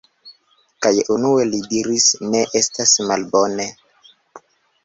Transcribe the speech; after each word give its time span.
Kaj 0.85 0.93
unue 1.15 1.45
li 1.51 1.59
diris: 1.73 2.07
"Ne 2.31 2.41
estas 2.63 2.97
malbone". 3.13 3.71